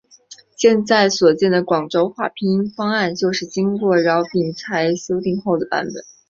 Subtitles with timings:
[0.55, 6.03] 现在所见的广州话拼音方案就是经饶秉才修订后的版本。